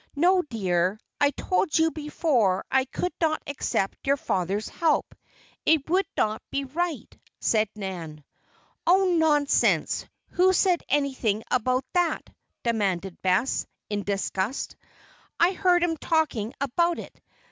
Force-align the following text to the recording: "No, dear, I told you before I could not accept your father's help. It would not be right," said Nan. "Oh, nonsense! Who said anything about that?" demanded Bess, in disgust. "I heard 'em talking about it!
"No, 0.15 0.41
dear, 0.41 0.99
I 1.19 1.29
told 1.29 1.77
you 1.77 1.91
before 1.91 2.65
I 2.71 2.85
could 2.85 3.13
not 3.21 3.43
accept 3.45 3.99
your 4.07 4.17
father's 4.17 4.67
help. 4.67 5.13
It 5.63 5.87
would 5.91 6.07
not 6.17 6.41
be 6.49 6.63
right," 6.63 7.15
said 7.39 7.69
Nan. 7.75 8.23
"Oh, 8.87 9.15
nonsense! 9.15 10.07
Who 10.29 10.53
said 10.53 10.81
anything 10.89 11.43
about 11.51 11.85
that?" 11.93 12.27
demanded 12.63 13.21
Bess, 13.21 13.67
in 13.91 14.01
disgust. 14.01 14.75
"I 15.39 15.51
heard 15.51 15.83
'em 15.83 15.97
talking 15.97 16.55
about 16.59 16.97
it! 16.97 17.21